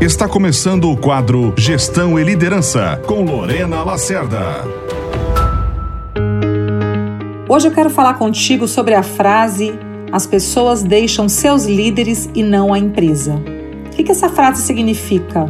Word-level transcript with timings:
Está 0.00 0.28
começando 0.28 0.90
o 0.90 0.96
quadro 0.96 1.54
Gestão 1.56 2.18
e 2.18 2.22
Liderança 2.22 3.00
com 3.06 3.24
Lorena 3.24 3.82
Lacerda. 3.82 4.62
Hoje 7.48 7.68
eu 7.68 7.72
quero 7.72 7.88
falar 7.88 8.14
contigo 8.14 8.68
sobre 8.68 8.94
a 8.94 9.02
frase 9.02 9.72
as 10.12 10.26
pessoas 10.26 10.82
deixam 10.82 11.28
seus 11.28 11.64
líderes 11.64 12.28
e 12.34 12.42
não 12.42 12.72
a 12.72 12.78
empresa. 12.78 13.34
O 13.86 13.90
que 13.90 14.12
essa 14.12 14.28
frase 14.28 14.62
significa? 14.62 15.46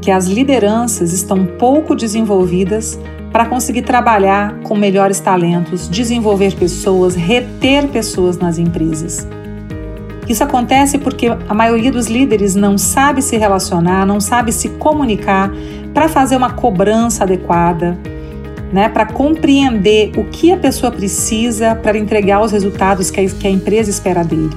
Que 0.00 0.10
as 0.10 0.26
lideranças 0.26 1.12
estão 1.12 1.44
pouco 1.44 1.94
desenvolvidas 1.94 2.98
para 3.30 3.46
conseguir 3.46 3.82
trabalhar 3.82 4.60
com 4.60 4.74
melhores 4.74 5.20
talentos, 5.20 5.88
desenvolver 5.88 6.54
pessoas, 6.54 7.14
reter 7.14 7.86
pessoas 7.88 8.38
nas 8.38 8.58
empresas. 8.58 9.28
Isso 10.28 10.44
acontece 10.44 10.98
porque 10.98 11.26
a 11.26 11.54
maioria 11.54 11.90
dos 11.90 12.06
líderes 12.06 12.54
não 12.54 12.76
sabe 12.76 13.22
se 13.22 13.36
relacionar, 13.38 14.04
não 14.04 14.20
sabe 14.20 14.52
se 14.52 14.68
comunicar 14.70 15.50
para 15.94 16.08
fazer 16.08 16.36
uma 16.36 16.50
cobrança 16.50 17.24
adequada, 17.24 17.98
né, 18.70 18.90
para 18.90 19.06
compreender 19.06 20.12
o 20.18 20.24
que 20.24 20.52
a 20.52 20.56
pessoa 20.58 20.92
precisa 20.92 21.74
para 21.74 21.96
entregar 21.96 22.42
os 22.42 22.52
resultados 22.52 23.10
que 23.10 23.18
a, 23.18 23.26
que 23.26 23.46
a 23.46 23.50
empresa 23.50 23.88
espera 23.88 24.22
dele. 24.22 24.54